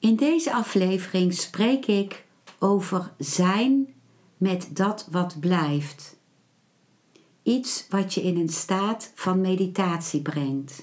[0.00, 2.24] In deze aflevering spreek ik
[2.58, 3.94] over zijn
[4.36, 6.16] met dat wat blijft.
[7.42, 10.80] Iets wat je in een staat van meditatie brengt.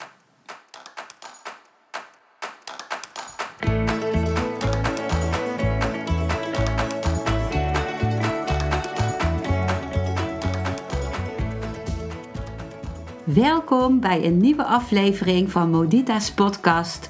[13.23, 17.09] Welkom bij een nieuwe aflevering van Modita's podcast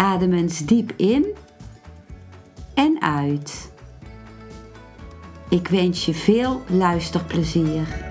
[0.00, 1.26] Adem eens diep in
[2.74, 3.72] en uit.
[5.48, 8.08] Ik wens je veel luisterplezier.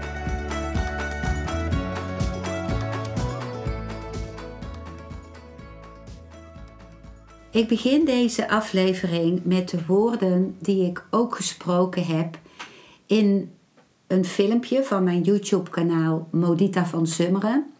[7.51, 12.39] Ik begin deze aflevering met de woorden die ik ook gesproken heb
[13.05, 13.51] in
[14.07, 17.71] een filmpje van mijn YouTube-kanaal Modita van Summeren.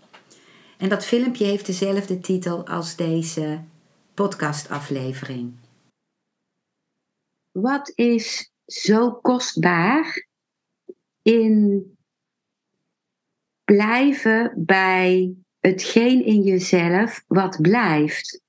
[0.78, 3.59] En dat filmpje heeft dezelfde titel als deze
[4.20, 5.53] podcastaflevering.
[7.52, 10.28] Wat is zo kostbaar
[11.22, 11.84] in
[13.64, 18.42] blijven bij hetgeen in jezelf wat blijft?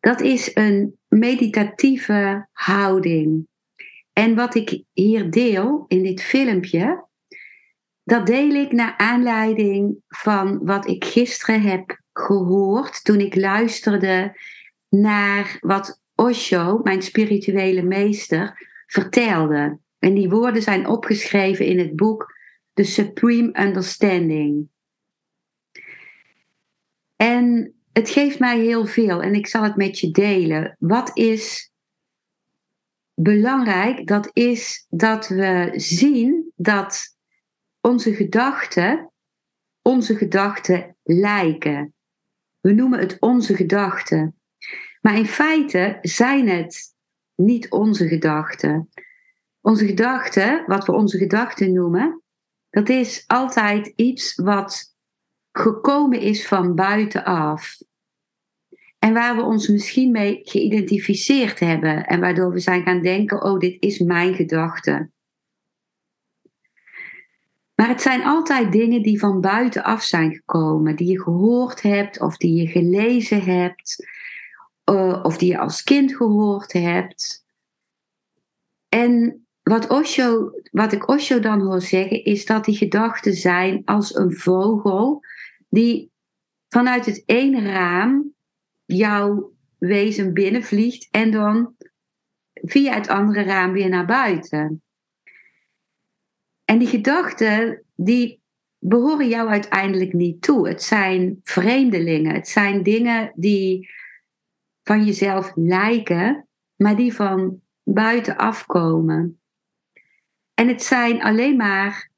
[0.00, 3.48] Dat is een meditatieve houding.
[4.12, 7.06] En wat ik hier deel in dit filmpje,
[8.02, 14.40] dat deel ik naar aanleiding van wat ik gisteren heb gehoord toen ik luisterde
[14.88, 19.78] naar wat Osho, mijn spirituele meester, vertelde.
[19.98, 22.34] En die woorden zijn opgeschreven in het boek
[22.72, 24.68] The Supreme Understanding.
[27.16, 30.76] En het geeft mij heel veel en ik zal het met je delen.
[30.78, 31.72] Wat is
[33.14, 34.06] belangrijk?
[34.06, 37.16] Dat is dat we zien dat
[37.80, 39.12] onze gedachten
[39.82, 41.94] onze gedachten lijken.
[42.62, 44.36] We noemen het onze gedachten.
[45.00, 46.94] Maar in feite zijn het
[47.34, 48.88] niet onze gedachten.
[49.60, 52.22] Onze gedachten, wat we onze gedachten noemen,
[52.70, 54.96] dat is altijd iets wat
[55.52, 57.78] gekomen is van buitenaf.
[58.98, 63.58] En waar we ons misschien mee geïdentificeerd hebben en waardoor we zijn gaan denken: oh,
[63.58, 65.10] dit is mijn gedachte.
[67.82, 72.36] Maar het zijn altijd dingen die van buitenaf zijn gekomen, die je gehoord hebt of
[72.36, 74.06] die je gelezen hebt,
[74.90, 77.44] uh, of die je als kind gehoord hebt.
[78.88, 84.14] En wat, Osho, wat ik Osho dan hoor zeggen, is dat die gedachten zijn als
[84.14, 85.24] een vogel
[85.68, 86.12] die
[86.68, 88.34] vanuit het ene raam
[88.84, 91.74] jouw wezen binnenvliegt en dan
[92.52, 94.82] via het andere raam weer naar buiten.
[96.72, 98.42] En die gedachten, die
[98.78, 100.68] behoren jou uiteindelijk niet toe.
[100.68, 102.34] Het zijn vreemdelingen.
[102.34, 103.88] Het zijn dingen die
[104.82, 109.40] van jezelf lijken, maar die van buiten afkomen.
[110.54, 112.10] En het zijn alleen maar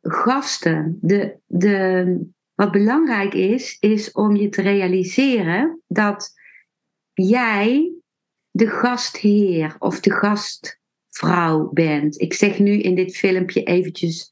[0.00, 0.98] gasten.
[1.00, 6.32] De, de, wat belangrijk is, is om je te realiseren dat
[7.12, 7.92] jij
[8.50, 10.10] de gastheer of de
[11.10, 12.20] gastvrouw bent.
[12.20, 14.30] Ik zeg nu in dit filmpje eventjes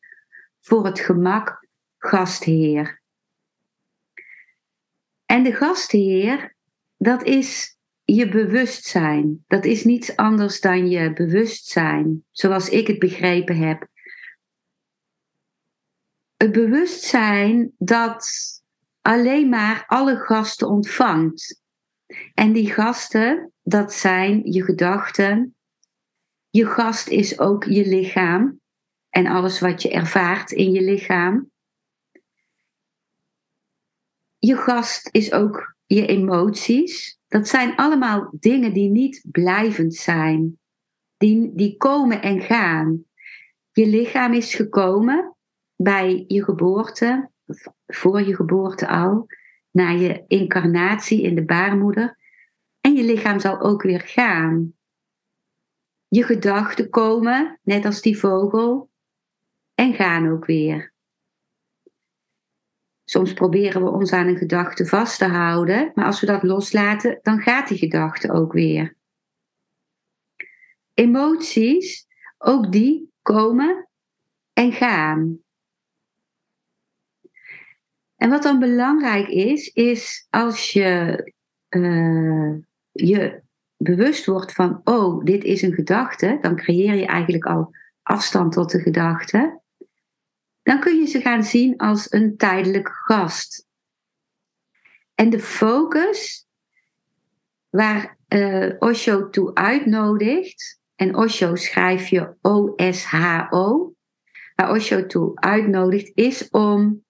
[0.61, 1.67] voor het gemak
[1.99, 3.03] gastheer.
[5.25, 6.57] En de gastheer,
[6.97, 9.45] dat is je bewustzijn.
[9.47, 13.89] Dat is niets anders dan je bewustzijn, zoals ik het begrepen heb
[16.37, 18.27] het bewustzijn dat
[19.01, 21.63] alleen maar alle gasten ontvangt.
[22.35, 25.57] En die gasten, dat zijn je gedachten.
[26.51, 28.61] Je gast is ook je lichaam
[29.11, 31.51] en alles wat je ervaart in je lichaam.
[34.39, 37.19] Je gast is ook je emoties.
[37.29, 40.59] Dat zijn allemaal dingen die niet blijvend zijn.
[41.17, 43.05] Die, die komen en gaan.
[43.73, 45.37] Je lichaam is gekomen
[45.77, 47.31] bij je geboorte,
[47.87, 49.27] voor je geboorte al,
[49.71, 52.19] naar je incarnatie in de baarmoeder.
[52.81, 54.78] En je lichaam zal ook weer gaan.
[56.09, 58.91] Je gedachten komen, net als die vogel,
[59.75, 60.93] en gaan ook weer.
[63.05, 67.19] Soms proberen we ons aan een gedachte vast te houden, maar als we dat loslaten,
[67.23, 68.97] dan gaat die gedachte ook weer.
[70.95, 72.07] emoties,
[72.39, 73.89] ook die komen
[74.53, 75.39] en gaan.
[78.17, 81.33] En wat dan belangrijk is, is als je
[81.69, 82.57] uh,
[82.93, 83.43] je
[83.79, 88.71] bewust wordt van, oh, dit is een gedachte, dan creëer je eigenlijk al afstand tot
[88.71, 89.61] de gedachte.
[90.63, 93.67] Dan kun je ze gaan zien als een tijdelijke gast.
[95.15, 96.47] En de focus
[97.69, 103.95] waar uh, Osho toe uitnodigt, en Osho schrijf je O-S-H-O,
[104.55, 107.05] waar Osho toe uitnodigt, is om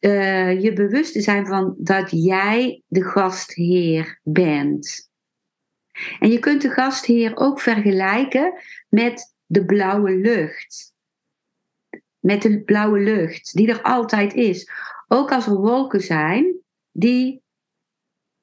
[0.00, 5.10] uh, je bewust te zijn van dat jij de gastheer bent.
[6.18, 8.54] En je kunt de gastheer ook vergelijken
[8.88, 10.94] met de blauwe lucht.
[12.18, 14.70] Met de blauwe lucht, die er altijd is.
[15.08, 16.58] Ook als er wolken zijn,
[16.92, 17.42] die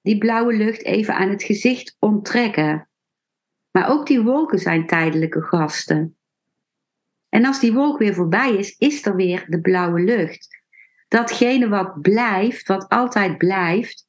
[0.01, 2.89] die blauwe lucht even aan het gezicht onttrekken.
[3.71, 6.17] Maar ook die wolken zijn tijdelijke gasten.
[7.29, 10.63] En als die wolk weer voorbij is, is er weer de blauwe lucht
[11.07, 14.05] datgene wat blijft, wat altijd blijft,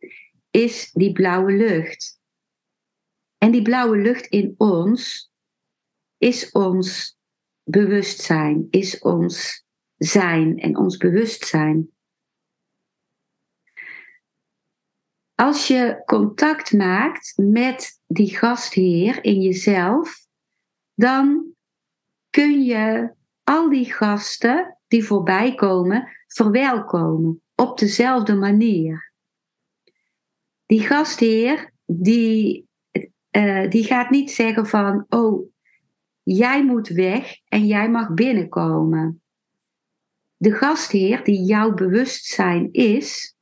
[0.50, 2.20] is die blauwe lucht.
[3.38, 5.32] En die blauwe lucht in ons
[6.18, 7.18] is ons
[7.64, 9.64] bewustzijn, is ons
[9.96, 11.90] zijn en ons bewustzijn.
[15.34, 20.26] Als je contact maakt met die gastheer in jezelf,
[20.94, 21.54] dan
[22.30, 23.12] kun je
[23.44, 29.12] al die gasten die voorbij komen verwelkomen op dezelfde manier.
[30.66, 32.68] Die gastheer, die,
[33.30, 35.50] uh, die gaat niet zeggen van, oh,
[36.22, 39.22] jij moet weg en jij mag binnenkomen.
[40.36, 43.36] De gastheer, die jouw bewustzijn is,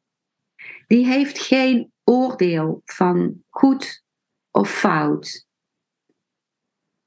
[0.86, 4.04] die heeft geen oordeel van goed
[4.50, 5.43] of fout.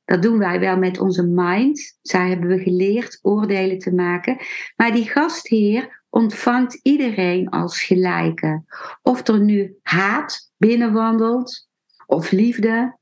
[0.08, 1.98] Dat doen wij wel met onze mind.
[2.02, 4.38] Zij hebben we geleerd oordelen te maken.
[4.76, 8.64] Maar die gastheer ontvangt iedereen als gelijke.
[9.02, 11.70] Of er nu haat binnenwandelt,
[12.06, 12.98] of liefde,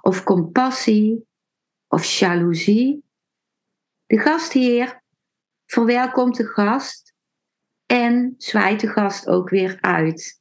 [0.00, 1.26] of compassie,
[1.88, 3.04] of jaloezie.
[4.06, 5.02] De gastheer
[5.66, 7.14] verwelkomt de gast
[7.86, 10.40] en zwaait de gast ook weer uit.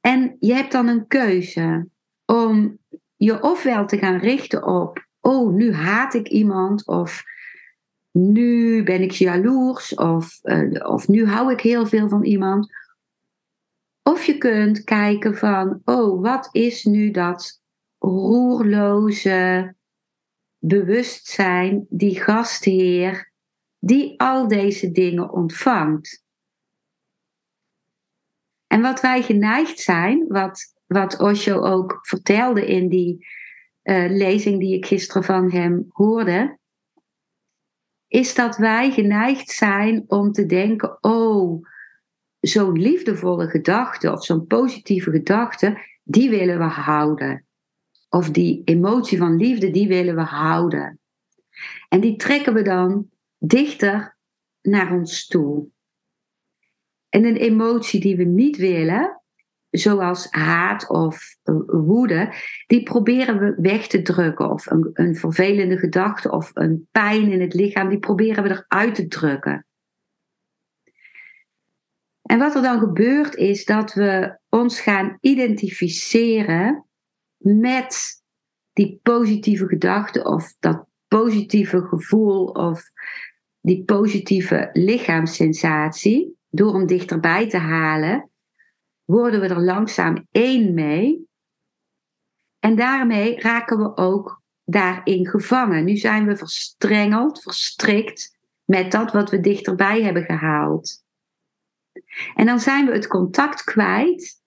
[0.00, 1.88] En je hebt dan een keuze
[2.24, 2.78] om
[3.18, 7.22] je ofwel te gaan richten op, oh, nu haat ik iemand, of
[8.10, 12.72] nu ben ik jaloers, of, uh, of nu hou ik heel veel van iemand.
[14.02, 17.60] Of je kunt kijken van, oh, wat is nu dat
[17.98, 19.74] roerloze
[20.58, 23.32] bewustzijn, die gastheer,
[23.78, 26.24] die al deze dingen ontvangt.
[28.66, 33.26] En wat wij geneigd zijn, wat wat Osho ook vertelde in die
[33.82, 36.58] uh, lezing die ik gisteren van hem hoorde,
[38.06, 41.66] is dat wij geneigd zijn om te denken: oh,
[42.40, 47.46] zo'n liefdevolle gedachte of zo'n positieve gedachte, die willen we houden.
[48.08, 51.00] Of die emotie van liefde, die willen we houden.
[51.88, 54.16] En die trekken we dan dichter
[54.62, 55.68] naar ons toe.
[57.08, 59.17] En een emotie die we niet willen,
[59.70, 62.34] zoals haat of eh, woede,
[62.66, 64.50] die proberen we weg te drukken.
[64.50, 68.94] Of een, een vervelende gedachte of een pijn in het lichaam, die proberen we eruit
[68.94, 69.66] te drukken.
[72.22, 76.84] En wat er dan gebeurt is dat we ons gaan identificeren
[77.38, 78.22] met
[78.72, 82.82] die positieve gedachte of dat positieve gevoel of
[83.60, 88.30] die positieve lichaamssensatie door hem dichterbij te halen
[89.10, 91.28] worden we er langzaam één mee.
[92.58, 95.84] En daarmee raken we ook daarin gevangen.
[95.84, 101.04] Nu zijn we verstrengeld, verstrikt met dat wat we dichterbij hebben gehaald.
[102.34, 104.42] En dan zijn we het contact kwijt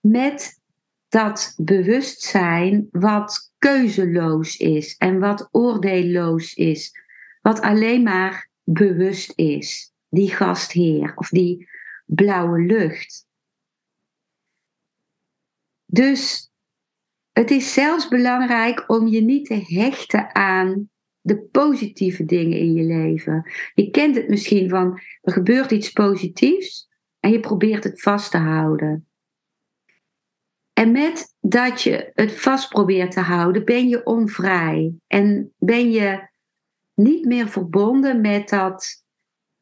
[0.00, 0.60] met
[1.08, 6.92] dat bewustzijn wat keuzeloos is en wat oordeelloos is,
[7.42, 9.92] wat alleen maar bewust is.
[10.08, 11.68] Die gastheer of die
[12.04, 13.25] blauwe lucht.
[15.86, 16.50] Dus
[17.32, 20.90] het is zelfs belangrijk om je niet te hechten aan
[21.20, 23.50] de positieve dingen in je leven.
[23.74, 26.88] Je kent het misschien van er gebeurt iets positiefs
[27.20, 29.06] en je probeert het vast te houden.
[30.72, 36.28] En met dat je het vast probeert te houden, ben je onvrij en ben je
[36.94, 39.04] niet meer verbonden met dat,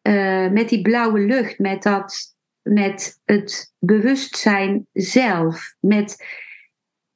[0.02, 2.33] uh, met die blauwe lucht, met dat
[2.64, 6.25] met het bewustzijn zelf, met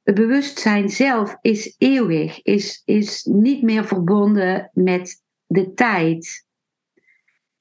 [0.03, 6.45] het bewustzijn zelf is eeuwig, is, is niet meer verbonden met de tijd.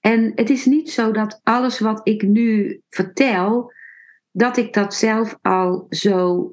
[0.00, 3.73] En het is niet zo dat alles wat ik nu vertel,
[4.30, 6.52] dat ik dat zelf al zo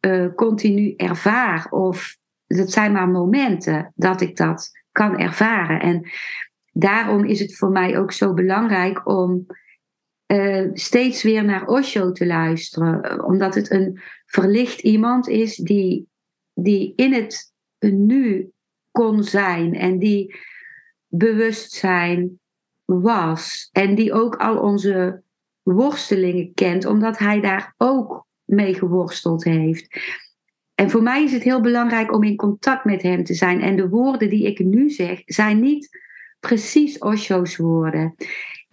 [0.00, 1.66] uh, continu ervaar.
[1.70, 5.80] Of dat zijn maar momenten dat ik dat kan ervaren.
[5.80, 6.10] En
[6.72, 9.46] daarom is het voor mij ook zo belangrijk om
[10.26, 13.24] uh, steeds weer naar Osho te luisteren.
[13.24, 16.08] Omdat het een verlicht iemand is die,
[16.54, 18.50] die in het nu
[18.90, 20.36] kon zijn en die
[21.08, 22.38] bewustzijn
[22.84, 23.68] was.
[23.72, 25.22] En die ook al onze
[25.62, 30.00] worstelingen kent, omdat hij daar ook mee geworsteld heeft.
[30.74, 33.60] En voor mij is het heel belangrijk om in contact met hem te zijn.
[33.60, 35.88] En de woorden die ik nu zeg, zijn niet
[36.40, 38.14] precies Osho's woorden.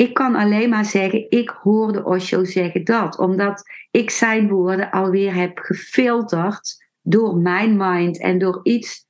[0.03, 5.33] Ik kan alleen maar zeggen, ik hoorde Osho zeggen dat, omdat ik zijn woorden alweer
[5.33, 9.05] heb gefilterd door mijn mind en door iets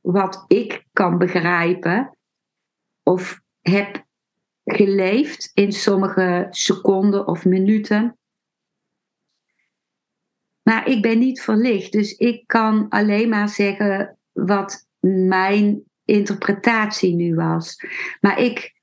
[0.00, 2.18] wat ik kan begrijpen
[3.02, 4.04] of heb
[4.64, 8.18] geleefd in sommige seconden of minuten.
[10.62, 17.34] Maar ik ben niet verlicht, dus ik kan alleen maar zeggen wat mijn interpretatie nu
[17.34, 17.76] was.
[18.20, 18.73] Maar ik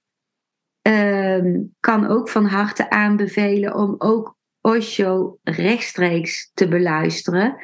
[0.87, 7.55] uh, kan ook van harte aanbevelen om ook Osho rechtstreeks te beluisteren.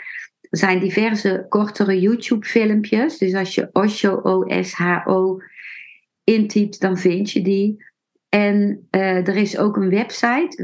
[0.50, 3.18] Er zijn diverse kortere YouTube-filmpjes.
[3.18, 5.38] Dus als je Osho, O-S-H-O,
[6.24, 7.86] intypt, dan vind je die.
[8.30, 10.64] En uh, er is ook een website,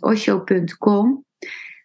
[0.00, 1.24] www.osho.com,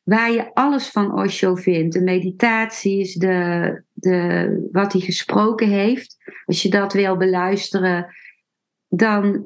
[0.03, 1.93] waar je alles van Osho vindt.
[1.93, 6.17] De meditaties, de, de, wat hij gesproken heeft.
[6.45, 8.15] Als je dat wil beluisteren,
[8.89, 9.45] dan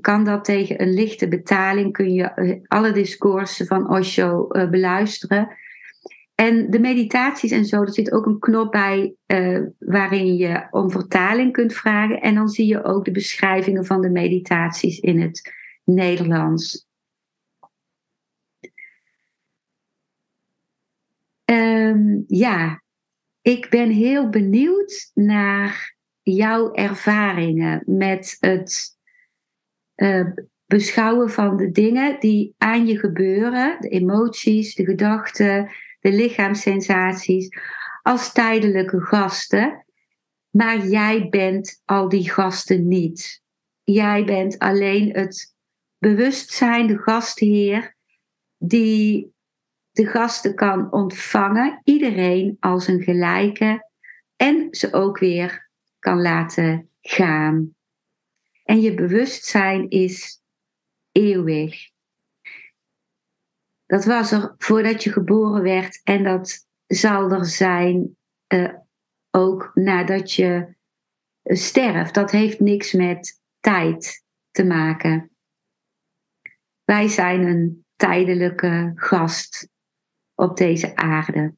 [0.00, 1.92] kan dat tegen een lichte betaling.
[1.92, 5.56] Kun je eh, alle discoursen van Osho uh, beluisteren.
[6.34, 10.90] En de meditaties en zo, er zit ook een knop bij uh, waarin je om
[10.90, 12.20] vertaling kunt vragen.
[12.20, 15.52] En dan zie je ook de beschrijvingen van de meditaties in het
[15.84, 16.86] Nederlands.
[21.44, 22.82] Um, ja,
[23.42, 25.93] ik ben heel benieuwd naar
[26.24, 28.98] jouw ervaringen met het
[29.96, 30.26] uh,
[30.66, 37.48] beschouwen van de dingen die aan je gebeuren, de emoties, de gedachten, de lichaamssensaties,
[38.02, 39.84] als tijdelijke gasten.
[40.50, 43.42] Maar jij bent al die gasten niet.
[43.82, 45.54] Jij bent alleen het
[45.98, 47.96] bewustzijn, de gastheer,
[48.58, 49.32] die
[49.90, 53.90] de gasten kan ontvangen, iedereen als een gelijke,
[54.36, 55.63] en ze ook weer
[56.04, 57.74] kan laten gaan.
[58.64, 60.42] En je bewustzijn is
[61.12, 61.90] eeuwig.
[63.86, 68.16] Dat was er voordat je geboren werd en dat zal er zijn
[68.48, 68.74] uh,
[69.30, 70.74] ook nadat je
[71.42, 72.14] sterft.
[72.14, 75.30] Dat heeft niks met tijd te maken.
[76.84, 79.68] Wij zijn een tijdelijke gast
[80.34, 81.54] op deze aarde.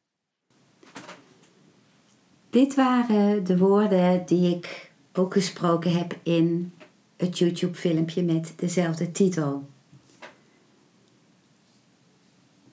[2.57, 6.73] Dit waren de woorden die ik ook gesproken heb in
[7.17, 9.69] het YouTube-filmpje met dezelfde titel.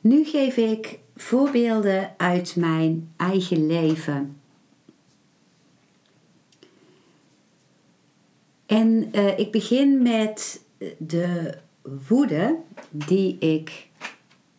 [0.02, 4.38] Nu geef ik voorbeelden uit mijn eigen leven.
[8.66, 10.66] En uh, ik begin met
[10.98, 11.58] de
[12.08, 12.58] woede
[12.90, 13.88] die ik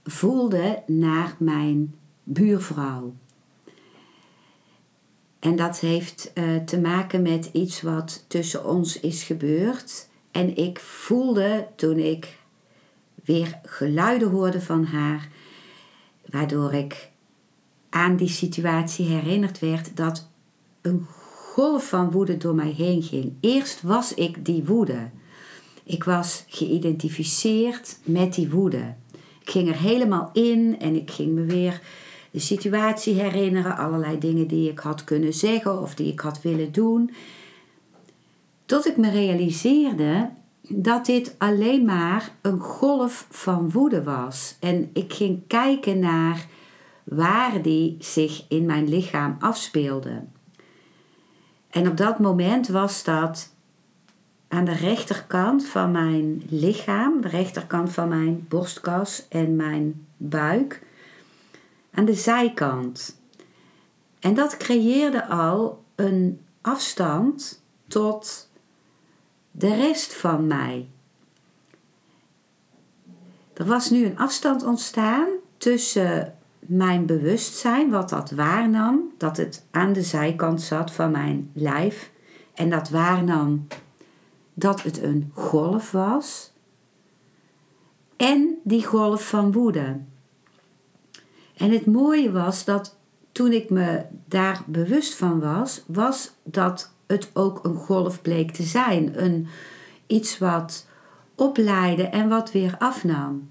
[0.05, 3.15] voelde naar mijn buurvrouw.
[5.45, 10.09] En dat heeft uh, te maken met iets wat tussen ons is gebeurd.
[10.31, 12.39] En ik voelde toen ik
[13.25, 15.29] weer geluiden hoorde van haar,
[16.31, 17.11] waardoor ik
[17.91, 20.29] aan die situatie herinnerd werd dat
[20.81, 21.07] een
[21.53, 23.33] golf van woede door mij heen ging.
[23.41, 25.11] Eerst was ik die woede.
[25.83, 28.95] Ik was geïdentificeerd met die woede.
[29.41, 31.81] Ik ging er helemaal in en ik ging me weer
[32.35, 36.73] de situatie herinneren, allerlei dingen die ik had kunnen zeggen of die ik had willen
[36.73, 37.11] doen.
[38.67, 40.31] Tot ik me realiseerde
[40.69, 44.57] dat dit alleen maar een golf van woede was.
[44.61, 46.47] En ik ging kijken naar
[47.05, 50.23] waar die zich in mijn lichaam afspeelde.
[51.71, 53.55] En op dat moment was dat
[54.49, 60.83] aan de rechterkant van mijn lichaam, de rechterkant van mijn borstkas en mijn buik,
[61.95, 63.21] aan de zijkant.
[64.21, 68.51] En dat creëerde al een afstand tot
[69.51, 70.89] de rest van mij.
[73.55, 79.93] Er was nu een afstand ontstaan tussen mijn bewustzijn, wat dat waarnam, dat het aan
[79.93, 82.11] de zijkant zat van mijn lijf.
[82.55, 83.67] En dat waarnam
[84.55, 86.53] dat het een golf was.
[88.17, 90.01] En die golf van woede.
[91.57, 92.97] En het mooie was dat
[93.33, 98.63] toen ik me daar bewust van was, was dat het ook een golf bleek te
[98.63, 99.23] zijn.
[99.25, 99.47] Een,
[100.07, 100.87] iets wat
[101.35, 103.49] opleidde en wat weer afnam.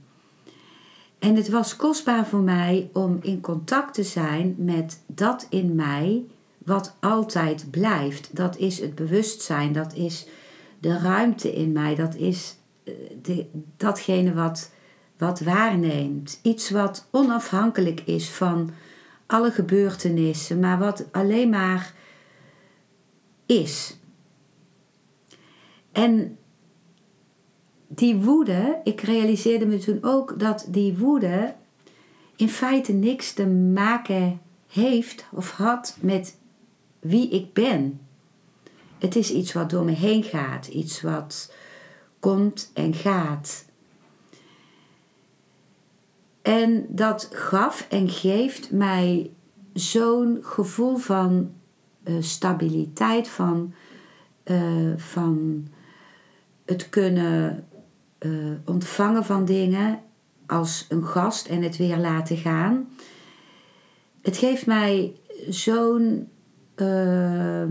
[1.19, 6.24] En het was kostbaar voor mij om in contact te zijn met dat in mij
[6.57, 8.36] wat altijd blijft.
[8.36, 10.27] Dat is het bewustzijn, dat is
[10.79, 13.45] de ruimte in mij, dat is eh, de,
[13.77, 14.72] datgene wat,
[15.23, 16.39] wat waarneemt.
[16.41, 18.71] Iets wat onafhankelijk is van
[19.25, 21.93] alle gebeurtenissen, maar wat alleen maar
[23.45, 23.97] is.
[25.91, 26.37] En
[27.87, 31.55] die woede, ik realiseerde me toen ook dat die woede
[32.35, 36.37] in feite niks te maken heeft of had met
[36.99, 37.99] wie ik ben.
[38.99, 41.53] Het is iets wat door me heen gaat, iets wat
[42.19, 43.65] komt en gaat.
[46.43, 49.31] En dat gaf en geeft mij
[49.73, 51.51] zo'n gevoel van
[52.03, 53.73] uh, stabiliteit, van,
[54.45, 55.67] uh, van
[56.65, 57.67] het kunnen
[58.19, 60.00] uh, ontvangen van dingen
[60.45, 62.89] als een gast en het weer laten gaan.
[64.21, 65.15] Het geeft mij
[65.50, 66.27] zo'n
[66.75, 67.63] uh,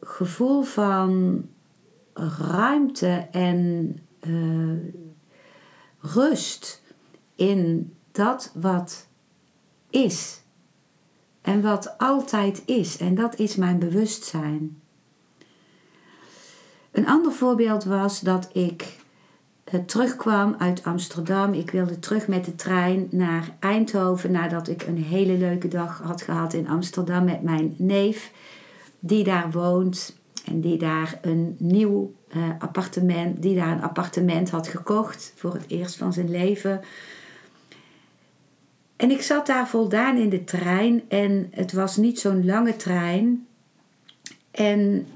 [0.00, 1.42] gevoel van
[2.38, 3.96] ruimte en
[6.02, 6.82] rust
[7.34, 9.06] in dat wat
[9.90, 10.40] is.
[11.42, 12.96] En wat altijd is.
[12.96, 14.80] En dat is mijn bewustzijn.
[16.90, 19.00] Een ander voorbeeld was dat ik
[19.64, 21.52] eh, terugkwam uit Amsterdam.
[21.52, 26.22] Ik wilde terug met de trein naar Eindhoven nadat ik een hele leuke dag had
[26.22, 28.32] gehad in Amsterdam met mijn neef,
[28.98, 34.68] die daar woont en die daar een nieuw uh, appartement, die daar een appartement had
[34.68, 36.80] gekocht voor het eerst van zijn leven.
[38.96, 43.46] En ik zat daar voldaan in de trein en het was niet zo'n lange trein.
[44.50, 45.06] En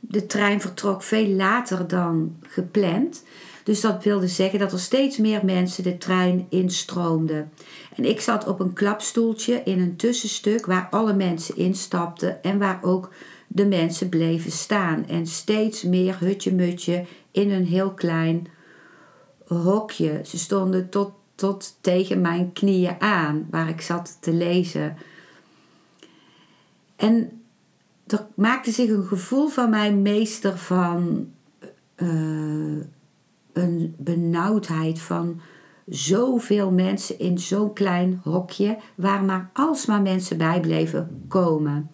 [0.00, 3.24] de trein vertrok veel later dan gepland.
[3.64, 7.52] Dus dat wilde zeggen dat er steeds meer mensen de trein instroomden.
[7.96, 12.78] En ik zat op een klapstoeltje in een tussenstuk waar alle mensen instapten en waar
[12.82, 13.10] ook
[13.54, 15.06] de mensen bleven staan.
[15.06, 18.46] En steeds meer hutje-mutje in een heel klein
[19.46, 20.20] hokje.
[20.24, 24.96] Ze stonden tot, tot tegen mijn knieën aan waar ik zat te lezen.
[26.96, 27.42] En
[28.06, 31.30] er maakte zich een gevoel van mij meester van
[31.96, 32.82] uh,
[33.52, 35.40] een benauwdheid van
[35.86, 41.90] zoveel mensen in zo'n klein hokje waar maar alsmaar mensen bij bleven komen.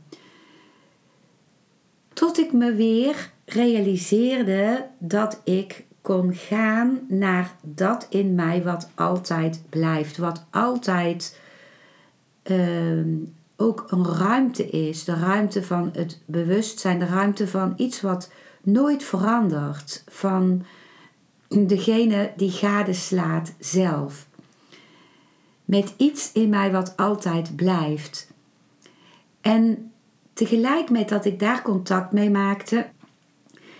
[2.19, 9.63] Tot ik me weer realiseerde dat ik kon gaan naar dat in mij wat altijd
[9.69, 11.41] blijft, wat altijd
[12.45, 13.07] uh,
[13.57, 15.05] ook een ruimte is.
[15.05, 18.31] De ruimte van het bewustzijn, de ruimte van iets wat
[18.63, 20.05] nooit verandert.
[20.07, 20.65] Van
[21.49, 24.27] degene die gadeslaat zelf.
[25.65, 28.31] Met iets in mij wat altijd blijft.
[29.41, 29.93] En
[30.39, 32.87] tegelijk met dat ik daar contact mee maakte,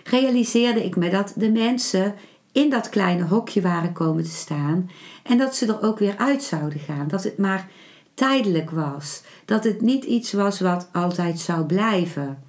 [0.03, 2.15] realiseerde ik me dat de mensen
[2.51, 4.89] in dat kleine hokje waren komen te staan
[5.23, 7.07] en dat ze er ook weer uit zouden gaan.
[7.07, 7.69] Dat het maar
[8.13, 9.23] tijdelijk was.
[9.45, 12.43] Dat het niet iets was wat altijd zou blijven.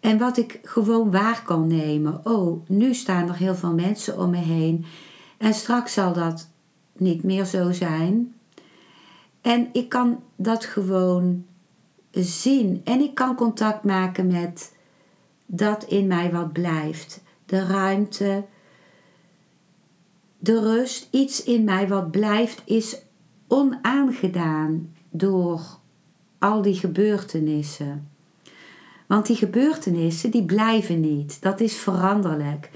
[0.00, 2.20] En wat ik gewoon waar kan nemen.
[2.24, 4.84] Oh, nu staan er heel veel mensen om me heen.
[5.38, 6.48] En straks zal dat
[6.96, 8.34] niet meer zo zijn.
[9.40, 11.44] En ik kan dat gewoon
[12.10, 12.80] zien.
[12.84, 14.76] En ik kan contact maken met
[15.46, 17.22] dat in mij wat blijft.
[17.46, 18.44] De ruimte,
[20.38, 21.08] de rust.
[21.10, 22.96] Iets in mij wat blijft is
[23.48, 25.60] onaangedaan door
[26.38, 28.08] al die gebeurtenissen.
[29.06, 31.42] Want die gebeurtenissen die blijven niet.
[31.42, 32.70] Dat is veranderlijk.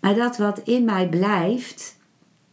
[0.00, 1.98] Maar dat wat in mij blijft,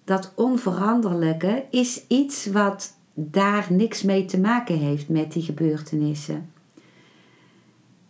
[0.04, 6.50] dat onveranderlijke, is iets wat daar niks mee te maken heeft met die gebeurtenissen.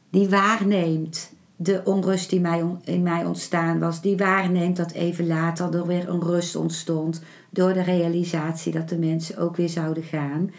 [0.10, 5.76] Die waarneemt de onrust die mij, in mij ontstaan was, die waarneemt dat even later
[5.76, 10.52] er weer een rust ontstond door de realisatie dat de mensen ook weer zouden gaan.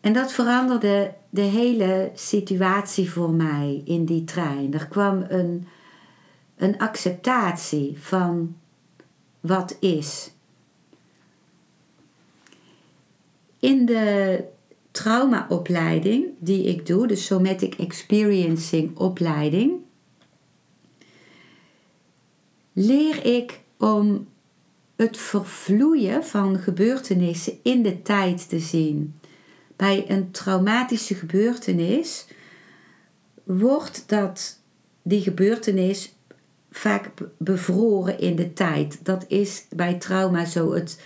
[0.00, 4.74] En dat veranderde de hele situatie voor mij in die trein.
[4.74, 5.66] Er kwam een,
[6.56, 8.56] een acceptatie van
[9.40, 10.32] wat is.
[13.60, 14.44] In de
[14.90, 19.72] traumaopleiding die ik doe, de Somatic Experiencing opleiding,
[22.72, 24.28] leer ik om
[24.96, 29.14] het vervloeien van gebeurtenissen in de tijd te zien.
[29.76, 32.26] Bij een traumatische gebeurtenis
[33.44, 34.60] wordt dat,
[35.02, 36.14] die gebeurtenis
[36.70, 39.04] vaak bevroren in de tijd.
[39.04, 40.72] Dat is bij trauma zo.
[40.72, 41.00] Het,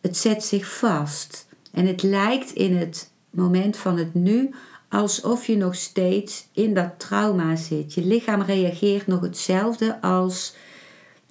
[0.00, 1.45] het zet zich vast.
[1.76, 4.54] En het lijkt in het moment van het nu
[4.88, 7.94] alsof je nog steeds in dat trauma zit.
[7.94, 10.54] Je lichaam reageert nog hetzelfde als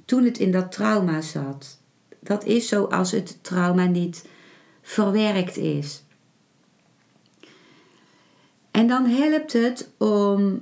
[0.06, 1.80] toen het in dat trauma zat.
[2.20, 4.28] Dat is zo als het trauma niet
[4.82, 6.04] verwerkt is.
[8.72, 10.62] En dan helpt het om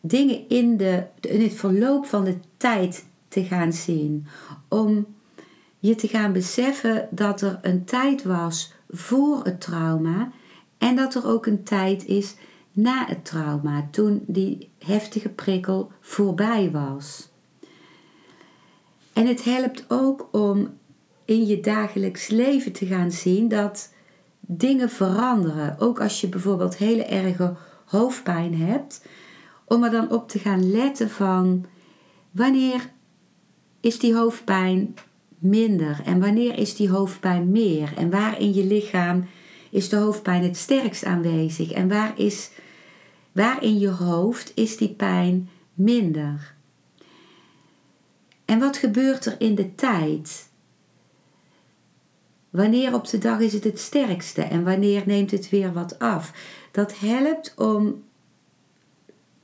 [0.00, 4.26] dingen in, de, in het verloop van de tijd te gaan zien.
[4.68, 5.06] Om
[5.78, 10.30] je te gaan beseffen dat er een tijd was voor het trauma
[10.78, 12.34] en dat er ook een tijd is
[12.72, 17.28] na het trauma, toen die heftige prikkel voorbij was.
[19.12, 20.78] En het helpt ook om
[21.24, 23.92] in je dagelijks leven te gaan zien dat
[24.40, 25.76] dingen veranderen.
[25.78, 27.54] Ook als je bijvoorbeeld hele erge
[27.84, 29.06] hoofdpijn hebt,
[29.64, 31.66] om er dan op te gaan letten van
[32.30, 32.90] wanneer
[33.80, 34.94] is die hoofdpijn
[35.44, 39.26] minder en wanneer is die hoofdpijn meer en waar in je lichaam
[39.70, 42.50] is de hoofdpijn het sterkst aanwezig en waar, is,
[43.32, 46.54] waar in je hoofd is die pijn minder.
[48.44, 50.48] En wat gebeurt er in de tijd?
[52.50, 56.32] Wanneer op de dag is het het sterkste en wanneer neemt het weer wat af?
[56.70, 58.02] Dat helpt om,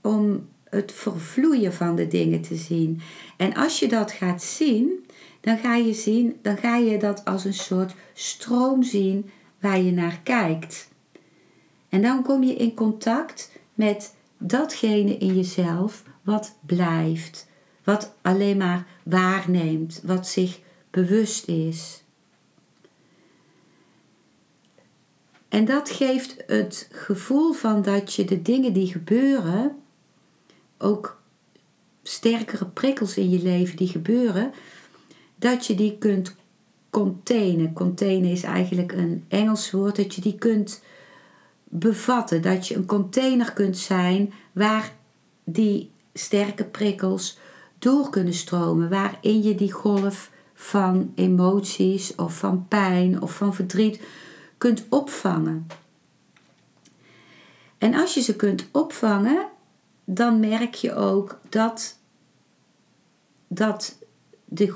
[0.00, 3.00] om het vervloeien van de dingen te zien.
[3.36, 5.06] En als je dat gaat zien,
[5.40, 9.92] dan ga je zien, dan ga je dat als een soort stroom zien waar je
[9.92, 10.88] naar kijkt.
[11.88, 17.48] En dan kom je in contact met datgene in jezelf wat blijft,
[17.84, 22.02] wat alleen maar waarneemt, wat zich bewust is.
[25.48, 29.76] En dat geeft het gevoel van dat je de dingen die gebeuren,
[30.78, 31.20] ook
[32.02, 34.52] sterkere prikkels in je leven die gebeuren,
[35.40, 36.34] dat je die kunt
[36.90, 37.72] containen.
[37.72, 40.82] Containen is eigenlijk een Engels woord, dat je die kunt
[41.64, 42.42] bevatten.
[42.42, 44.92] Dat je een container kunt zijn waar
[45.44, 47.38] die sterke prikkels
[47.78, 54.00] door kunnen stromen, waarin je die golf van emoties of van pijn of van verdriet
[54.58, 55.66] kunt opvangen.
[57.78, 59.46] En als je ze kunt opvangen,
[60.04, 61.98] dan merk je ook dat,
[63.48, 63.98] dat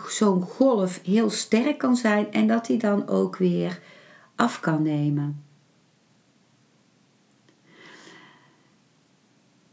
[0.09, 3.81] zo'n golf heel sterk kan zijn en dat die dan ook weer
[4.35, 5.43] af kan nemen.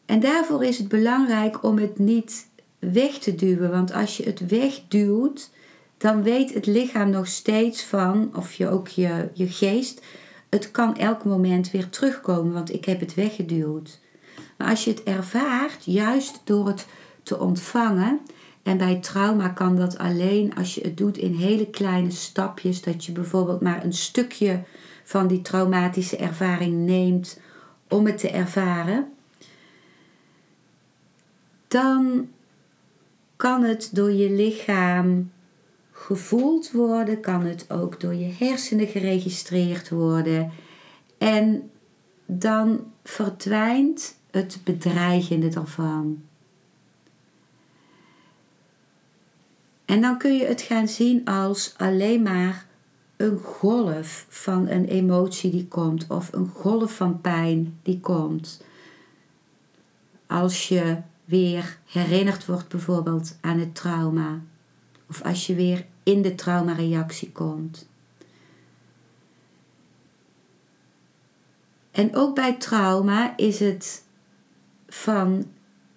[0.06, 4.48] En daarvoor is het belangrijk om het niet weg te duwen, want als je het
[4.48, 5.52] wegduwt,
[5.98, 10.02] dan weet het lichaam nog steeds van, of je ook je, je geest,
[10.50, 14.00] het kan elk moment weer terugkomen, want ik heb het weggeduwd.
[14.58, 16.86] Maar als je het ervaart, juist door het
[17.24, 18.20] te ontvangen,
[18.63, 23.06] en bij trauma kan dat alleen als je het doet in hele kleine stapjes, dat
[23.06, 24.63] je bijvoorbeeld maar een stukje
[25.04, 27.39] van die traumatische ervaring neemt
[27.88, 29.08] om het te ervaren,
[31.67, 32.28] dan
[33.36, 35.32] kan het door je lichaam
[35.91, 40.52] gevoeld worden, kan het ook door je hersenen geregistreerd worden.
[41.17, 41.71] En
[42.26, 46.21] dan verdwijnt het bedreigende ervan.
[49.91, 52.65] En dan kun je het gaan zien als alleen maar
[53.17, 58.63] een golf van een emotie die komt of een golf van pijn die komt.
[60.27, 64.41] Als je weer herinnerd wordt bijvoorbeeld aan het trauma
[65.10, 67.89] of als je weer in de traumareactie komt.
[71.91, 74.04] En ook bij trauma is het
[74.88, 75.45] van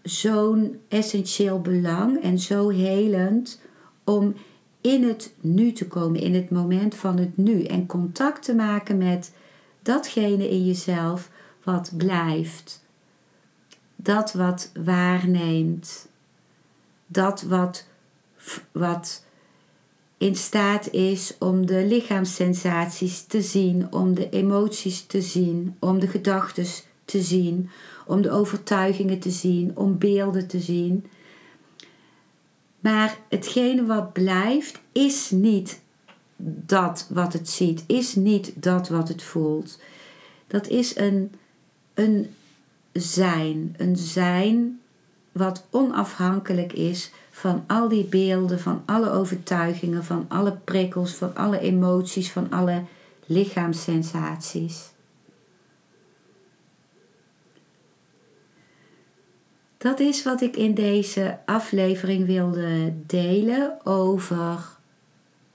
[0.02, 3.62] zo'n essentieel belang en zo helend
[4.04, 4.34] om
[4.80, 7.64] in het nu te komen, in het moment van het nu.
[7.64, 9.32] En contact te maken met
[9.82, 11.30] datgene in jezelf
[11.62, 12.84] wat blijft,
[13.96, 16.08] dat wat waarneemt,
[17.06, 17.86] dat wat,
[18.72, 19.24] wat
[20.18, 26.08] in staat is om de lichaamssensaties te zien, om de emoties te zien, om de
[26.08, 26.66] gedachten
[27.04, 27.70] te zien,
[28.06, 31.06] om de overtuigingen te zien, om beelden te zien.
[32.84, 35.80] Maar hetgene wat blijft is niet
[36.66, 39.80] dat wat het ziet, is niet dat wat het voelt.
[40.46, 41.32] Dat is een,
[41.94, 42.34] een
[42.92, 44.80] zijn, een zijn
[45.32, 51.58] wat onafhankelijk is van al die beelden, van alle overtuigingen, van alle prikkels, van alle
[51.58, 52.82] emoties, van alle
[53.26, 54.93] lichaamssensaties.
[59.84, 64.76] Dat is wat ik in deze aflevering wilde delen over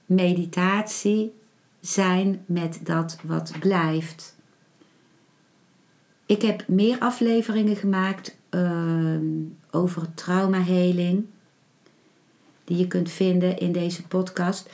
[0.06, 1.32] meditatie,
[1.80, 4.36] zijn met dat wat blijft.
[6.26, 9.16] Ik heb meer afleveringen gemaakt uh,
[9.70, 11.24] over traumaheling,
[12.64, 14.70] die je kunt vinden in deze podcast.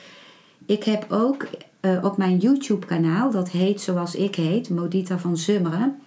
[0.65, 1.47] Ik heb ook
[1.81, 5.99] uh, op mijn YouTube-kanaal, dat heet zoals ik heet, Modita van Zummeren,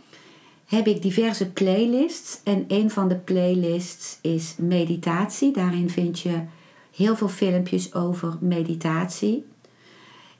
[0.71, 2.41] heb ik diverse playlists.
[2.45, 5.53] En een van de playlists is meditatie.
[5.53, 6.41] Daarin vind je
[6.97, 9.45] heel veel filmpjes over meditatie.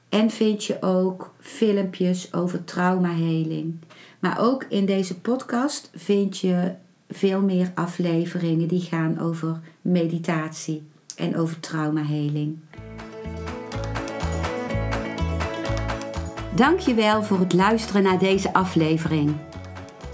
[0.09, 3.79] En vind je ook filmpjes over traumaheling.
[4.19, 6.71] Maar ook in deze podcast vind je
[7.09, 10.83] veel meer afleveringen die gaan over meditatie
[11.15, 12.57] en over traumaheling.
[16.55, 19.35] Dankjewel voor het luisteren naar deze aflevering.